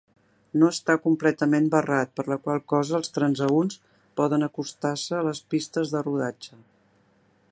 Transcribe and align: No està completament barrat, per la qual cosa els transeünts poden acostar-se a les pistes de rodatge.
No 0.61 0.67
està 0.75 0.93
completament 1.01 1.67
barrat, 1.75 2.13
per 2.19 2.25
la 2.31 2.37
qual 2.47 2.63
cosa 2.73 2.95
els 3.01 3.13
transeünts 3.19 3.77
poden 4.21 4.49
acostar-se 4.49 5.17
a 5.19 5.23
les 5.31 5.45
pistes 5.55 5.97
de 5.97 6.05
rodatge. 6.09 6.61